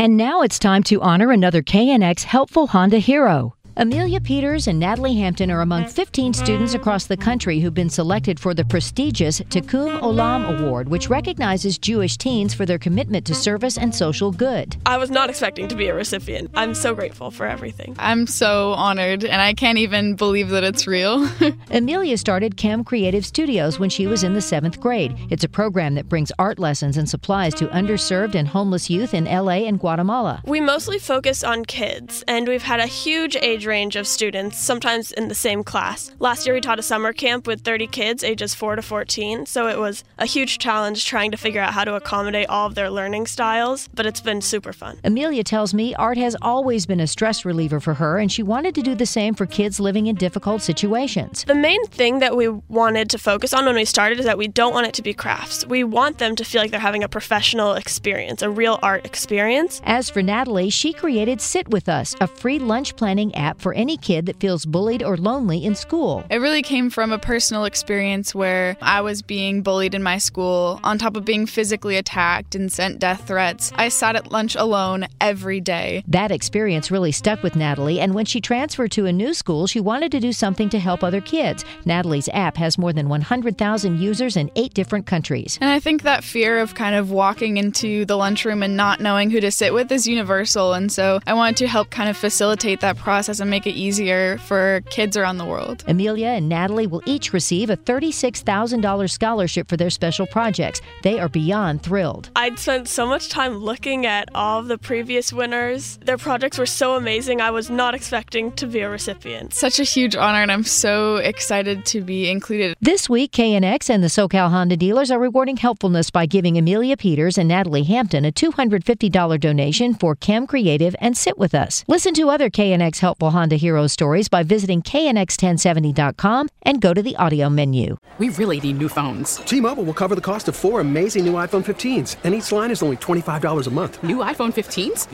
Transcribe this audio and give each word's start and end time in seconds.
And 0.00 0.16
now 0.16 0.42
it's 0.42 0.60
time 0.60 0.84
to 0.84 1.00
honor 1.00 1.32
another 1.32 1.60
KNX 1.60 2.22
helpful 2.22 2.68
Honda 2.68 2.98
hero. 3.00 3.57
Amelia 3.80 4.20
Peters 4.20 4.66
and 4.66 4.80
Natalie 4.80 5.14
Hampton 5.14 5.52
are 5.52 5.60
among 5.60 5.84
mm-hmm. 5.84 5.92
15 5.92 6.32
students 6.32 6.74
across 6.74 7.06
the 7.06 7.16
country 7.16 7.60
who've 7.60 7.72
been 7.72 7.88
selected 7.88 8.40
for 8.40 8.52
the 8.52 8.64
prestigious 8.64 9.38
Tikkun 9.38 10.00
Olam 10.00 10.58
Award, 10.58 10.88
which 10.88 11.08
recognizes 11.08 11.78
Jewish 11.78 12.16
teens 12.16 12.52
for 12.52 12.66
their 12.66 12.80
commitment 12.80 13.24
to 13.26 13.36
service 13.36 13.78
and 13.78 13.94
social 13.94 14.32
good. 14.32 14.76
I 14.84 14.96
was 14.96 15.12
not 15.12 15.30
expecting 15.30 15.68
to 15.68 15.76
be 15.76 15.86
a 15.86 15.94
recipient. 15.94 16.50
I'm 16.54 16.74
so 16.74 16.92
grateful 16.92 17.30
for 17.30 17.46
everything. 17.46 17.94
I'm 18.00 18.26
so 18.26 18.72
honored, 18.72 19.24
and 19.24 19.40
I 19.40 19.54
can't 19.54 19.78
even 19.78 20.16
believe 20.16 20.48
that 20.48 20.64
it's 20.64 20.88
real. 20.88 21.28
Amelia 21.70 22.18
started 22.18 22.56
Cam 22.56 22.82
Creative 22.82 23.24
Studios 23.24 23.78
when 23.78 23.90
she 23.90 24.08
was 24.08 24.24
in 24.24 24.34
the 24.34 24.40
seventh 24.40 24.80
grade. 24.80 25.16
It's 25.30 25.44
a 25.44 25.48
program 25.48 25.94
that 25.94 26.08
brings 26.08 26.32
art 26.36 26.58
lessons 26.58 26.96
and 26.96 27.08
supplies 27.08 27.54
to 27.54 27.68
underserved 27.68 28.34
and 28.34 28.48
homeless 28.48 28.90
youth 28.90 29.14
in 29.14 29.26
LA 29.26 29.68
and 29.68 29.78
Guatemala. 29.78 30.42
We 30.44 30.60
mostly 30.60 30.98
focus 30.98 31.44
on 31.44 31.64
kids, 31.64 32.24
and 32.26 32.48
we've 32.48 32.64
had 32.64 32.80
a 32.80 32.86
huge 32.86 33.36
age 33.36 33.67
range 33.68 33.94
of 33.94 34.06
students, 34.06 34.58
sometimes 34.58 35.12
in 35.12 35.28
the 35.28 35.34
same 35.34 35.62
class. 35.62 36.10
Last 36.18 36.46
year, 36.46 36.54
we 36.54 36.60
taught 36.60 36.80
a 36.80 36.82
summer 36.82 37.12
camp 37.12 37.46
with 37.46 37.60
30 37.60 37.86
kids 37.86 38.24
ages 38.24 38.54
4 38.54 38.76
to 38.76 38.82
14, 38.82 39.46
so 39.46 39.68
it 39.68 39.78
was 39.78 40.02
a 40.18 40.26
huge 40.26 40.58
challenge 40.58 41.04
trying 41.04 41.30
to 41.30 41.36
figure 41.36 41.60
out 41.60 41.74
how 41.74 41.84
to 41.84 41.94
accommodate 41.94 42.48
all 42.48 42.66
of 42.66 42.74
their 42.74 42.90
learning 42.90 43.26
styles, 43.26 43.88
but 43.94 44.06
it's 44.06 44.20
been 44.20 44.40
super 44.40 44.72
fun. 44.72 44.98
Amelia 45.04 45.44
tells 45.44 45.72
me 45.72 45.94
art 45.94 46.18
has 46.18 46.36
always 46.42 46.86
been 46.86 47.00
a 47.00 47.06
stress 47.06 47.44
reliever 47.44 47.78
for 47.78 47.94
her, 47.94 48.18
and 48.18 48.32
she 48.32 48.42
wanted 48.42 48.74
to 48.74 48.82
do 48.82 48.94
the 48.94 49.06
same 49.06 49.34
for 49.34 49.46
kids 49.46 49.78
living 49.78 50.06
in 50.06 50.16
difficult 50.16 50.62
situations. 50.62 51.44
The 51.44 51.54
main 51.54 51.84
thing 51.86 52.18
that 52.20 52.36
we 52.36 52.48
wanted 52.48 53.10
to 53.10 53.18
focus 53.18 53.52
on 53.52 53.66
when 53.66 53.74
we 53.74 53.84
started 53.84 54.18
is 54.18 54.24
that 54.24 54.38
we 54.38 54.48
don't 54.48 54.72
want 54.72 54.86
it 54.86 54.94
to 54.94 55.02
be 55.02 55.12
crafts. 55.12 55.66
We 55.66 55.84
want 55.84 56.18
them 56.18 56.34
to 56.36 56.44
feel 56.44 56.62
like 56.62 56.70
they're 56.70 56.80
having 56.80 57.04
a 57.04 57.08
professional 57.08 57.74
experience, 57.74 58.42
a 58.42 58.50
real 58.50 58.78
art 58.82 59.04
experience. 59.04 59.80
As 59.84 60.08
for 60.08 60.22
Natalie, 60.22 60.70
she 60.70 60.92
created 60.92 61.40
Sit 61.40 61.68
With 61.68 61.88
Us, 61.88 62.14
a 62.20 62.26
free 62.26 62.58
lunch 62.58 62.96
planning 62.96 63.34
app 63.34 63.57
for 63.58 63.72
any 63.74 63.96
kid 63.96 64.26
that 64.26 64.40
feels 64.40 64.64
bullied 64.64 65.02
or 65.02 65.16
lonely 65.16 65.64
in 65.64 65.74
school. 65.74 66.24
It 66.30 66.38
really 66.38 66.62
came 66.62 66.90
from 66.90 67.12
a 67.12 67.18
personal 67.18 67.64
experience 67.64 68.34
where 68.34 68.76
I 68.80 69.00
was 69.00 69.22
being 69.22 69.62
bullied 69.62 69.94
in 69.94 70.02
my 70.02 70.18
school, 70.18 70.80
on 70.84 70.98
top 70.98 71.16
of 71.16 71.24
being 71.24 71.46
physically 71.46 71.96
attacked 71.96 72.54
and 72.54 72.72
sent 72.72 72.98
death 72.98 73.26
threats. 73.26 73.72
I 73.76 73.88
sat 73.88 74.16
at 74.16 74.30
lunch 74.30 74.54
alone 74.54 75.06
every 75.20 75.60
day. 75.60 76.02
That 76.06 76.30
experience 76.30 76.90
really 76.90 77.12
stuck 77.12 77.42
with 77.42 77.56
Natalie, 77.56 78.00
and 78.00 78.14
when 78.14 78.24
she 78.24 78.40
transferred 78.40 78.92
to 78.92 79.06
a 79.06 79.12
new 79.12 79.34
school, 79.34 79.66
she 79.66 79.80
wanted 79.80 80.12
to 80.12 80.20
do 80.20 80.32
something 80.32 80.68
to 80.70 80.78
help 80.78 81.02
other 81.02 81.20
kids. 81.20 81.64
Natalie's 81.84 82.28
app 82.30 82.56
has 82.56 82.78
more 82.78 82.92
than 82.92 83.08
100,000 83.08 83.98
users 84.00 84.36
in 84.36 84.50
eight 84.56 84.74
different 84.74 85.06
countries. 85.06 85.58
And 85.60 85.70
I 85.70 85.80
think 85.80 86.02
that 86.02 86.24
fear 86.24 86.58
of 86.58 86.74
kind 86.74 86.94
of 86.94 87.10
walking 87.10 87.56
into 87.56 88.04
the 88.04 88.16
lunchroom 88.16 88.62
and 88.62 88.76
not 88.76 89.00
knowing 89.00 89.30
who 89.30 89.40
to 89.40 89.50
sit 89.50 89.74
with 89.74 89.90
is 89.90 90.06
universal. 90.06 90.74
And 90.74 90.90
so 90.90 91.20
I 91.26 91.34
wanted 91.34 91.56
to 91.58 91.68
help 91.68 91.90
kind 91.90 92.08
of 92.08 92.16
facilitate 92.16 92.80
that 92.80 92.96
process 92.96 93.40
and 93.48 93.50
make 93.50 93.66
it 93.66 93.78
easier 93.78 94.36
for 94.38 94.82
kids 94.90 95.16
around 95.16 95.38
the 95.38 95.44
world. 95.44 95.82
Amelia 95.88 96.28
and 96.28 96.50
Natalie 96.50 96.86
will 96.86 97.02
each 97.06 97.32
receive 97.32 97.70
a 97.70 97.78
$36,000 97.78 99.10
scholarship 99.10 99.68
for 99.68 99.78
their 99.78 99.88
special 99.88 100.26
projects. 100.26 100.82
They 101.02 101.18
are 101.18 101.30
beyond 101.30 101.82
thrilled. 101.82 102.30
I'd 102.36 102.58
spent 102.58 102.88
so 102.88 103.06
much 103.06 103.30
time 103.30 103.56
looking 103.56 104.04
at 104.04 104.28
all 104.34 104.60
of 104.60 104.68
the 104.68 104.76
previous 104.76 105.32
winners. 105.32 105.98
Their 106.04 106.18
projects 106.18 106.58
were 106.58 106.66
so 106.66 106.96
amazing, 106.96 107.40
I 107.40 107.50
was 107.50 107.70
not 107.70 107.94
expecting 107.94 108.52
to 108.52 108.66
be 108.66 108.80
a 108.80 108.90
recipient. 108.90 109.54
Such 109.54 109.80
a 109.80 109.84
huge 109.84 110.14
honor, 110.14 110.42
and 110.42 110.52
I'm 110.52 110.64
so 110.64 111.16
excited 111.16 111.86
to 111.86 112.02
be 112.02 112.30
included. 112.30 112.76
This 112.82 113.08
week, 113.08 113.32
KNX 113.32 113.88
and 113.88 114.02
the 114.02 114.08
SoCal 114.08 114.50
Honda 114.50 114.76
dealers 114.76 115.10
are 115.10 115.18
rewarding 115.18 115.56
helpfulness 115.56 116.10
by 116.10 116.26
giving 116.26 116.58
Amelia 116.58 116.98
Peters 116.98 117.38
and 117.38 117.48
Natalie 117.48 117.84
Hampton 117.84 118.26
a 118.26 118.32
$250 118.32 119.40
donation 119.40 119.94
for 119.94 120.14
Chem 120.14 120.46
Creative 120.46 120.94
and 121.00 121.16
Sit 121.16 121.38
With 121.38 121.54
Us. 121.54 121.84
Listen 121.88 122.12
to 122.14 122.28
other 122.28 122.50
KNX 122.50 122.98
helpful 122.98 123.30
Honda 123.38 123.54
Heroes 123.54 123.92
stories 123.92 124.28
by 124.28 124.42
visiting 124.42 124.82
knx1070.com 124.82 126.48
and 126.62 126.80
go 126.80 126.92
to 126.92 127.00
the 127.00 127.14
audio 127.14 127.48
menu. 127.48 127.96
We 128.18 128.30
really 128.30 128.58
need 128.58 128.78
new 128.78 128.88
phones. 128.88 129.36
T-Mobile 129.36 129.84
will 129.84 129.94
cover 129.94 130.16
the 130.16 130.20
cost 130.20 130.48
of 130.48 130.56
four 130.56 130.80
amazing 130.80 131.24
new 131.24 131.34
iPhone 131.34 131.64
15s, 131.64 132.16
and 132.24 132.34
each 132.34 132.50
line 132.50 132.72
is 132.72 132.82
only 132.82 132.96
$25 132.96 133.68
a 133.68 133.70
month. 133.70 134.02
New 134.02 134.16
iPhone 134.16 134.52
15s? 134.52 135.06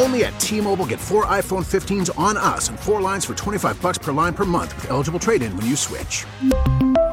Only 0.00 0.24
at 0.24 0.40
T-Mobile 0.40 0.86
get 0.86 0.98
four 0.98 1.26
iPhone 1.26 1.66
15s 1.66 2.18
on 2.18 2.38
us 2.38 2.70
and 2.70 2.80
four 2.80 3.02
lines 3.02 3.26
for 3.26 3.34
25 3.34 3.82
bucks 3.82 3.98
per 3.98 4.10
line 4.10 4.32
per 4.32 4.46
month 4.46 4.74
with 4.76 4.90
eligible 4.90 5.20
trade-in 5.20 5.54
when 5.58 5.66
you 5.66 5.76
switch. 5.76 6.24